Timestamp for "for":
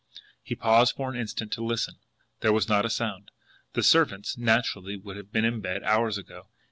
0.95-1.11